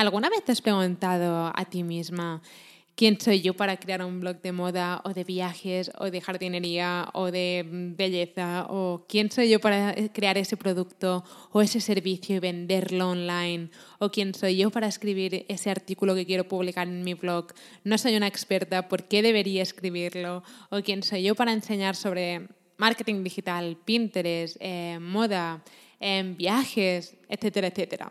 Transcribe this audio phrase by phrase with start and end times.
[0.00, 2.40] ¿Alguna vez te has preguntado a ti misma
[2.94, 7.10] quién soy yo para crear un blog de moda o de viajes o de jardinería
[7.12, 12.38] o de belleza o quién soy yo para crear ese producto o ese servicio y
[12.38, 17.12] venderlo online o quién soy yo para escribir ese artículo que quiero publicar en mi
[17.12, 17.52] blog?
[17.84, 20.42] No soy una experta, ¿por qué debería escribirlo?
[20.70, 22.48] ¿O quién soy yo para enseñar sobre
[22.78, 25.62] marketing digital, Pinterest, eh, moda,
[26.00, 28.10] eh, viajes, etcétera, etcétera?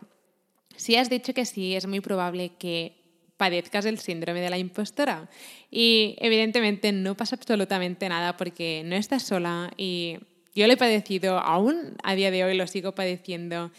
[0.80, 2.94] Si has dicho que sí, es muy probable que
[3.36, 5.28] padezcas el síndrome de la impostora.
[5.70, 10.16] Y evidentemente no pasa absolutamente nada porque no estás sola y
[10.54, 13.70] yo lo he padecido, aún a día de hoy lo sigo padeciendo.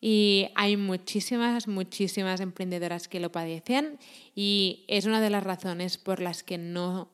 [0.00, 3.98] Y hay muchísimas, muchísimas emprendedoras que lo padecen
[4.36, 7.08] y es una de las razones por las que no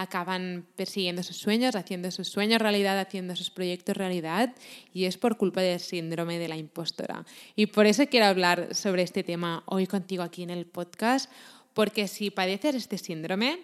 [0.00, 4.54] acaban persiguiendo sus sueños, haciendo sus sueños realidad, haciendo sus proyectos realidad
[4.94, 7.26] y es por culpa del síndrome de la impostora.
[7.54, 11.30] Y por eso quiero hablar sobre este tema hoy contigo aquí en el podcast,
[11.74, 13.58] porque si padeces este síndrome,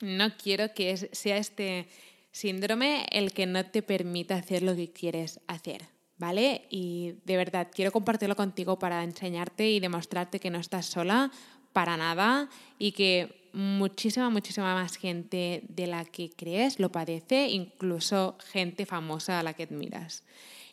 [0.00, 1.88] no quiero que sea este
[2.30, 5.88] síndrome el que no te permita hacer lo que quieres hacer.
[6.16, 6.66] ¿Vale?
[6.70, 11.32] Y de verdad, quiero compartirlo contigo para enseñarte y demostrarte que no estás sola
[11.72, 12.48] para nada
[12.78, 19.40] y que muchísima, muchísima más gente de la que crees lo padece, incluso gente famosa
[19.40, 20.24] a la que admiras.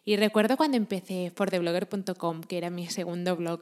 [0.04, 3.62] Y recuerdo cuando empecé fortheblogger.com, que era mi segundo blog,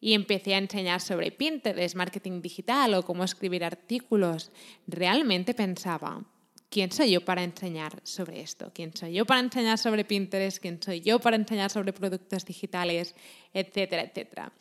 [0.00, 4.50] y empecé a enseñar sobre Pinterest, marketing digital o cómo escribir artículos,
[4.86, 6.24] realmente pensaba,
[6.70, 8.72] ¿quién soy yo para enseñar sobre esto?
[8.74, 10.58] ¿Quién soy yo para enseñar sobre Pinterest?
[10.58, 13.14] ¿Quién soy yo para enseñar sobre productos digitales?
[13.52, 14.52] Etcétera, etcétera.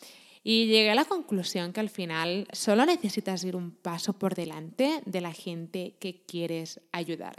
[0.52, 5.04] Y llegué a la conclusión que al final solo necesitas ir un paso por delante
[5.06, 7.36] de la gente que quieres ayudar.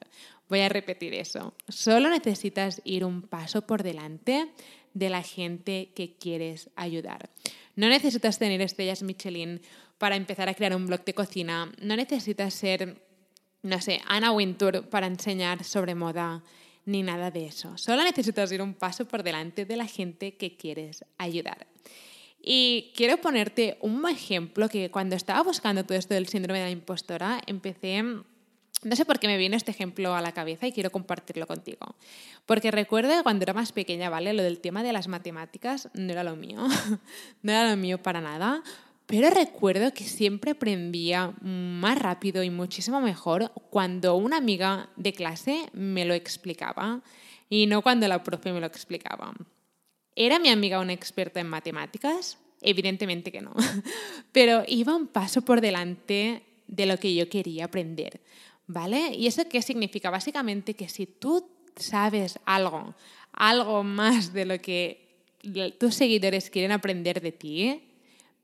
[0.49, 1.53] Voy a repetir eso.
[1.67, 4.53] Solo necesitas ir un paso por delante
[4.95, 7.31] de la gente que quieres ayudar.
[7.75, 9.61] No necesitas tener estrellas Michelin
[9.99, 11.73] para empezar a crear un blog de cocina.
[11.83, 13.03] No necesitas ser,
[13.65, 16.45] no sé, Anna Wintour para enseñar sobre moda
[16.87, 17.77] ni nada de eso.
[17.77, 21.67] Solo necesitas ir un paso por delante de la gente que quieres ayudar.
[22.43, 26.71] Y quiero ponerte un ejemplo que cuando estaba buscando todo esto del síndrome de la
[26.71, 30.91] impostora, empecé, no sé por qué me viene este ejemplo a la cabeza y quiero
[30.91, 31.95] compartirlo contigo.
[32.47, 34.33] Porque recuerdo cuando era más pequeña, ¿vale?
[34.33, 36.67] Lo del tema de las matemáticas no era lo mío,
[37.43, 38.63] no era lo mío para nada.
[39.11, 45.69] Pero recuerdo que siempre aprendía más rápido y muchísimo mejor cuando una amiga de clase
[45.73, 47.03] me lo explicaba
[47.49, 49.35] y no cuando la profe me lo explicaba.
[50.17, 52.39] ¿Era mi amiga una experta en matemáticas?
[52.63, 53.55] Evidentemente que no,
[54.33, 58.21] pero iba un paso por delante de lo que yo quería aprender,
[58.67, 59.15] ¿vale?
[59.15, 60.11] ¿Y eso qué significa?
[60.11, 62.95] Básicamente que si tú sabes algo,
[63.33, 65.09] algo más de lo que
[65.79, 67.83] tus seguidores quieren aprender de ti,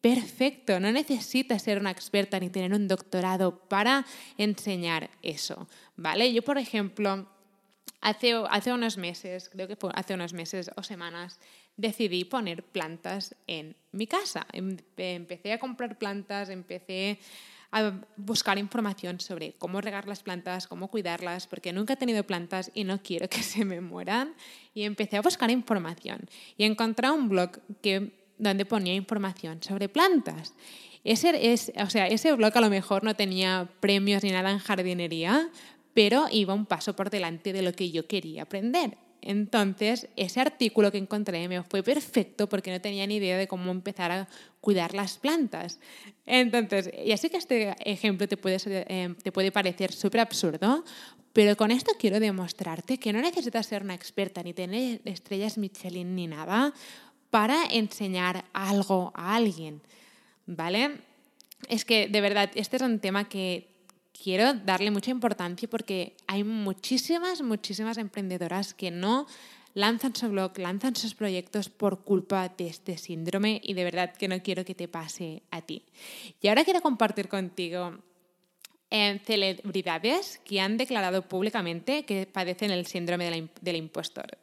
[0.01, 4.07] perfecto, no necesitas ser una experta ni tener un doctorado para
[4.39, 6.33] enseñar eso, ¿vale?
[6.33, 7.27] Yo, por ejemplo,
[8.01, 11.41] Hace, hace unos meses, creo que hace unos meses o semanas,
[11.77, 14.47] decidí poner plantas en mi casa.
[14.53, 17.19] Em, empecé a comprar plantas, empecé
[17.73, 22.71] a buscar información sobre cómo regar las plantas, cómo cuidarlas, porque nunca he tenido plantas
[22.75, 24.35] y no quiero que se me mueran.
[24.75, 30.55] Y empecé a buscar información y encontré un blog que, donde ponía información sobre plantas.
[31.05, 34.59] Ese, es, o sea, ese blog a lo mejor no tenía premios ni nada en
[34.59, 35.51] jardinería,
[35.97, 38.99] pero iba un paso por delante de lo que yo quería aprender.
[39.23, 43.71] Entonces, ese artículo que encontré me fue perfecto porque no tenía ni idea de cómo
[43.71, 44.29] empezar a
[44.61, 45.81] cuidar las plantas.
[46.27, 50.85] Entonces, ya sé que este ejemplo te puede, eh, te puede parecer súper absurdo,
[51.33, 56.15] pero con esto quiero demostrarte que no necesitas ser una experta ni tener estrellas Michelin
[56.15, 56.75] ni nada
[57.31, 59.81] para enseñar algo a alguien,
[60.45, 60.91] ¿vale?
[61.71, 63.76] Es que de verdad, este es un tema que
[64.23, 69.27] quiero darle mucha importancia porque hay muchísimas, muchísimas emprendedoras que no
[69.75, 74.27] lanzan su blog, lanzan sus proyectos por culpa de este síndrome y de verdad que
[74.27, 75.83] no quiero que te pase a ti.
[76.41, 77.99] Y ahora quiero compartir contigo
[78.91, 84.39] eh, celebridades que han declarado públicamente que padecen el síndrome del impostor.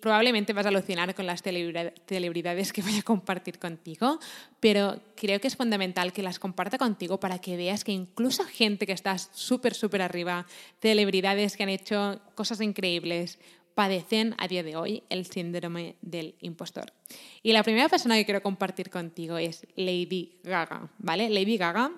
[0.00, 4.18] Probablemente vas a alucinar con las celebridades que voy a compartir contigo,
[4.60, 8.86] pero creo que es fundamental que las comparta contigo para que veas que incluso gente
[8.86, 10.46] que está súper, súper arriba,
[10.80, 13.38] celebridades que han hecho cosas increíbles,
[13.74, 16.92] padecen a día de hoy el síndrome del impostor.
[17.44, 21.30] Y la primera persona que quiero compartir contigo es Lady Gaga, ¿vale?
[21.30, 21.92] Lady Gaga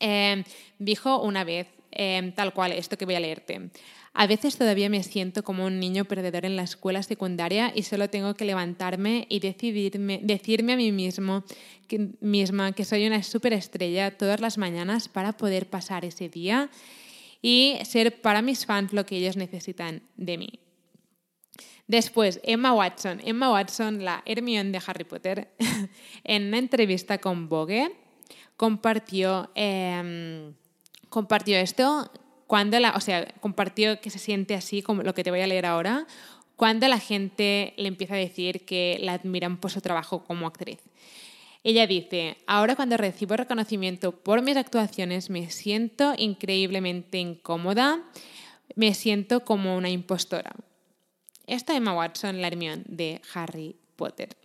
[0.00, 0.42] eh,
[0.78, 3.70] dijo una vez, eh, tal cual, esto que voy a leerte.
[4.12, 8.08] A veces todavía me siento como un niño perdedor en la escuela secundaria y solo
[8.08, 11.44] tengo que levantarme y decidirme, decirme a mí mismo
[11.86, 16.70] que, misma que soy una superestrella todas las mañanas para poder pasar ese día
[17.42, 20.60] y ser para mis fans lo que ellos necesitan de mí.
[21.86, 23.20] Después, Emma Watson.
[23.24, 25.52] Emma Watson, la Hermione de Harry Potter,
[26.24, 27.92] en una entrevista con Vogue,
[28.56, 30.54] compartió, em,
[31.08, 32.10] compartió esto
[32.46, 35.46] cuando la, o sea, compartió que se siente así, como lo que te voy a
[35.46, 36.06] leer ahora,
[36.54, 40.80] cuando la gente le empieza a decir que la admiran por su trabajo como actriz.
[41.64, 48.04] Ella dice, ahora cuando recibo reconocimiento por mis actuaciones me siento increíblemente incómoda,
[48.76, 50.54] me siento como una impostora.
[51.46, 54.36] Esta Emma Watson, la Hermione de Harry Potter.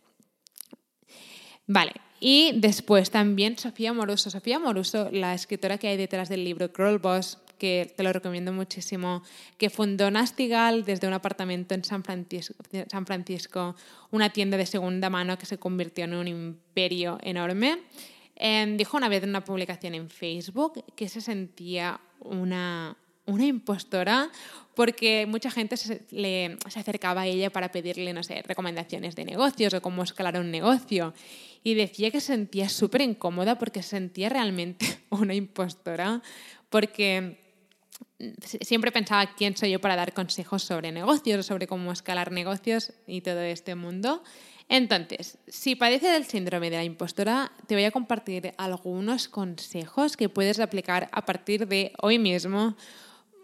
[1.68, 1.94] Vale,
[2.24, 4.30] y después también Sofía Moruso.
[4.30, 8.54] Sofía Moruso, la escritora que hay detrás del libro Girl Boss, que te lo recomiendo
[8.54, 9.24] muchísimo,
[9.58, 13.76] que fundó Nastigal desde un apartamento en San Francisco,
[14.12, 17.80] una tienda de segunda mano que se convirtió en un imperio enorme.
[18.36, 22.98] Em, dijo una vez en una publicación en Facebook que se sentía una,
[23.32, 24.30] una impostora
[24.76, 29.26] porque mucha gente se, le, se, acercaba a ella para pedirle, no sé, recomendaciones de
[29.26, 31.14] negocios o cómo escalar un negocio.
[31.64, 36.22] Y decía que se sentía súper incómoda porque se sentía realmente una impostora
[36.70, 37.38] porque
[38.62, 43.22] siempre pensaba quién soy yo para dar consejos sobre negocios, sobre cómo escalar negocios y
[43.22, 44.24] todo este mundo.
[44.70, 50.30] Entonces, si padeces del síndrome de la impostora, te voy a compartir algunos consejos que
[50.30, 52.78] puedes aplicar a partir de hoy mismo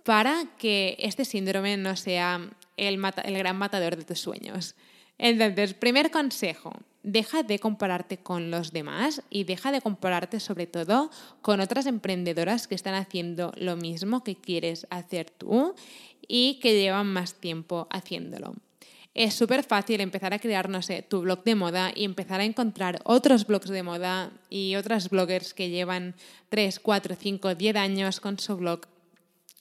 [0.07, 2.39] para que este síndrome no sea
[2.77, 4.73] el, gran matador de tus sueños.
[5.17, 6.71] Entonces, primer consejo,
[7.03, 11.11] deja de compararte con los demás y deja de compararte sobre todo
[11.41, 15.75] con otras emprendedoras que están haciendo lo mismo que quieres hacer tú
[16.25, 18.55] y que llevan más tiempo haciéndolo.
[19.13, 22.45] Es súper fácil empezar a crear, no sé, tu blog de moda y empezar a
[22.45, 26.15] encontrar otros blogs de moda y otras bloggers que llevan
[26.47, 28.87] 3, 4, 5, 10 años con su blog.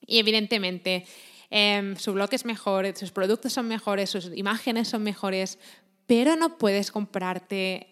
[0.07, 1.05] Y evidentemente
[1.51, 5.59] em, su blog es mejor, sus productos son mejores, sus imágenes son mejores,
[6.07, 7.89] pero no puedes compararte,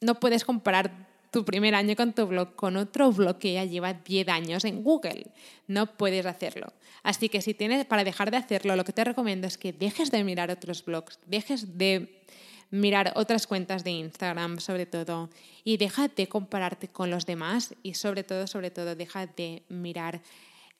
[0.00, 3.94] no puedes comparar tu primer año con tu blog con otro blog que ya lleva
[3.94, 5.28] 10 años en Google.
[5.66, 6.74] No puedes hacerlo.
[7.02, 10.10] Así que si tienes, para dejar de hacerlo, lo que te recomiendo es que dejes
[10.10, 12.22] de mirar otros blogs, dejes de
[12.70, 15.30] mirar otras cuentas de Instagram sobre todo
[15.64, 20.20] y deja de compararte con los demás y sobre todo, sobre todo, deja de mirar...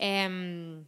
[0.05, 0.85] Em,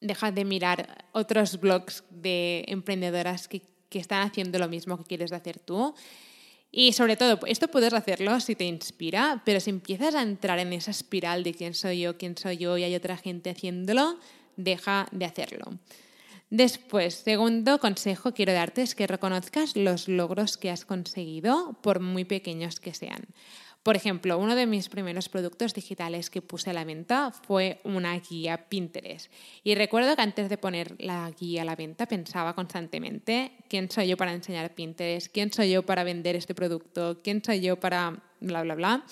[0.00, 5.32] deja de mirar otros blogs de emprendedoras que que están haciendo lo mismo que quieres
[5.32, 5.94] hacer tú.
[6.70, 10.72] Y sobre todo, esto puedes hacerlo si te inspira, pero si empiezas a entrar en
[10.72, 14.18] esa espiral de quién soy yo, quién soy yo y hay otra gente haciéndolo,
[14.56, 15.78] deja de hacerlo.
[16.50, 22.24] Después, segundo consejo quiero darte es que reconozcas los logros que has conseguido, por muy
[22.24, 23.24] pequeños que sean.
[23.86, 28.18] Por ejemplo, uno de mis primeros productos digitales que puse a la venta fue una
[28.18, 29.30] guía Pinterest.
[29.62, 34.08] Y recuerdo que antes de poner la guía a la venta pensaba constantemente, ¿quién soy
[34.08, 35.32] yo para enseñar Pinterest?
[35.32, 37.20] ¿Quién soy yo para vender este producto?
[37.22, 39.06] ¿Quién soy yo para bla, bla, bla?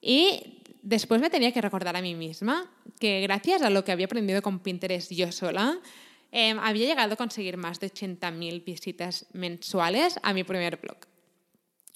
[0.00, 2.70] Y después me tenía que recordar a mí misma
[3.00, 5.80] que gracias a lo que había aprendido con Pinterest yo sola,
[6.30, 10.98] em, había llegado a conseguir más de 80.000 visitas mensuales a mi primer blog.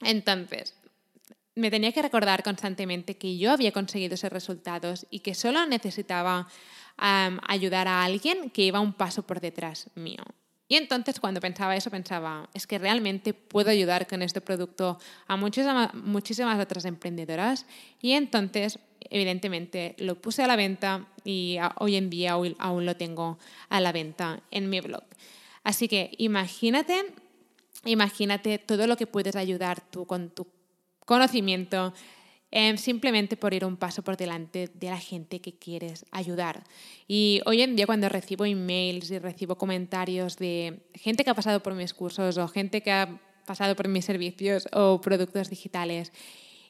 [0.02, 0.79] Entonces,
[1.60, 6.48] me tenía que recordar constantemente que yo había conseguido esos resultados y que solo necesitaba
[6.96, 10.22] ayudar a alguien que iba un paso por detrás mío.
[10.68, 15.36] Y entonces cuando pensaba eso, pensaba, es que realmente puedo ayudar con este producto a
[15.36, 17.66] muchísimas, muchísimas otras emprendedoras.
[18.00, 23.38] Y entonces, evidentemente, lo puse a la venta y hoy en día aún lo tengo
[23.68, 25.02] a la venta en mi blog.
[25.64, 27.04] Así que imagínate,
[27.84, 30.46] imagínate todo lo que puedes ayudar tú con tu
[31.10, 31.92] conocimiento,
[32.52, 36.62] em, simplemente por ir un paso por delante de la gente que quieres ayudar.
[37.08, 41.64] Y hoy en día cuando recibo emails y recibo comentarios de gente que ha pasado
[41.64, 46.12] por mis cursos o gente que ha pasado por mis servicios o productos digitales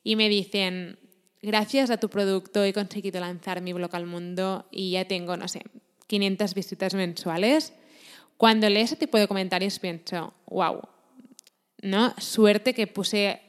[0.02, 0.98] y me dicen,
[1.42, 5.48] gracias a tu producto he conseguido lanzar mi blog al mundo y ya tengo, no
[5.48, 5.64] sé,
[6.06, 7.74] 500 visitas mensuales,
[8.38, 10.80] Cuando leo ese tipo de comentarios pienso, wow,
[11.82, 12.14] ¿no?
[12.18, 13.40] Suerte que puse,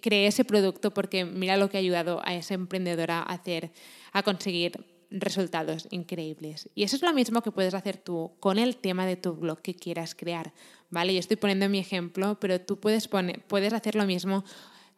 [0.00, 3.72] creé ese producto porque mira lo que ha ayudado a esa emprendedora a hacer,
[4.12, 6.68] a conseguir resultados increíbles.
[6.74, 9.60] Y eso es lo mismo que puedes hacer tú con el tema de tu blog
[9.60, 10.52] que quieras crear,
[10.90, 11.12] ¿vale?
[11.12, 14.44] Yo estoy poniendo mi ejemplo, pero tú puedes, poner, puedes hacer lo mismo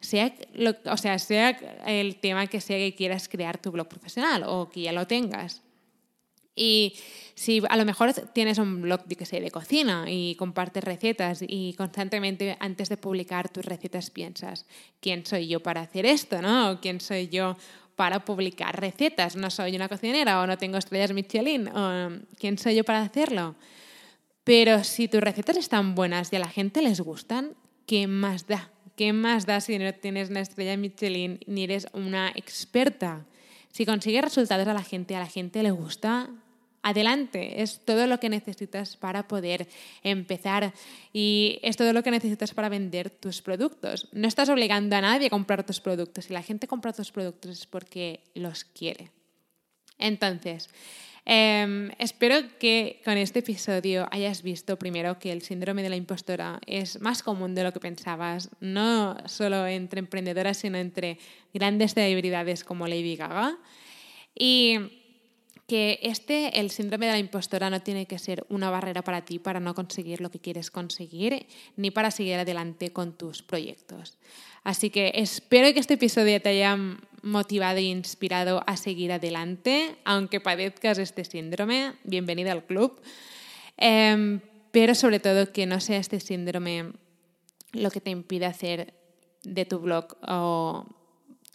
[0.05, 0.33] sea,
[0.85, 1.49] o sea, sea
[1.85, 5.63] el tema que sea que quieras crear tu blog profesional o que ya lo tengas.
[6.55, 6.95] Y
[7.35, 11.73] si a lo mejor tienes un blog que sé, de cocina y compartes recetas y
[11.73, 14.65] constantemente antes de publicar tus recetas piensas,
[15.01, 16.41] ¿quién soy yo para hacer esto?
[16.41, 16.79] ¿no?
[16.81, 17.57] ¿Quién soy yo
[17.97, 19.35] para publicar recetas?
[19.35, 21.67] No soy una cocinera o no tengo estrellas Michelin.
[21.67, 23.55] O, ¿Quién soy yo para hacerlo?
[24.45, 28.71] Pero si tus recetas están buenas y a la gente les gustan, ¿qué más da?
[28.95, 33.25] ¿Qué más da si no tienes una estrella Michelin ni eres una experta?
[33.71, 36.29] Si consigues resultados a la gente, a la gente le gusta,
[36.85, 39.67] adelante, es todo lo que necesitas para poder
[40.03, 40.73] empezar
[41.11, 44.07] y es todo lo que necesitas para vender tus productos.
[44.13, 46.25] No estás obligando a nadie a comprar tus productos.
[46.25, 49.11] Si la gente compra tus productos porque los quiere.
[49.97, 50.69] Entonces,
[51.27, 56.59] Em, espero que con este episodio hayas visto primero que el síndrome de la impostora
[56.67, 61.17] es más común de lo que pensabas, no solo entre emprendedoras, sino entre
[61.51, 63.57] grandes celebridades como Lady Gaga.
[64.37, 64.77] Y
[65.67, 69.39] que este, el síndrome de la impostora, no tiene que ser una barrera para ti
[69.39, 74.17] para no conseguir lo que quieres conseguir, ni para seguir adelante con tus proyectos.
[74.63, 76.77] Así que espero que este episodio te haya
[77.23, 81.93] motivado e inspirado a seguir adelante, aunque padezcas este síndrome.
[82.03, 83.01] Bienvenida al club.
[83.77, 84.41] Em,
[84.71, 86.93] pero sobre todo que no sea este síndrome
[87.73, 88.93] lo que te impida hacer
[89.43, 90.85] de tu blog o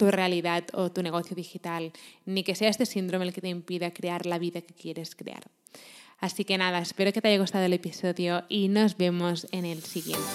[0.01, 1.91] tu realidad o tu negocio digital,
[2.25, 5.43] ni que sea este síndrome el que te impida crear la vida que quieres crear.
[6.17, 9.83] Así que nada, espero que te haya gustado el episodio y nos vemos en el
[9.83, 10.25] siguiente.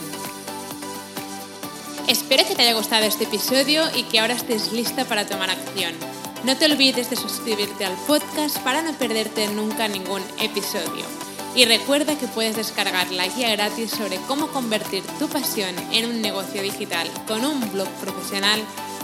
[2.06, 5.94] Espero que te haya gustado este episodio y que ahora estés lista para tomar acción.
[6.44, 11.04] No te olvides de suscribirte al podcast para no perderte nunca ningún episodio.
[11.56, 16.23] Y recuerda que puedes descargar la guía gratis sobre cómo convertir tu pasión en un
[16.23, 18.61] negocio digital con un blog profesional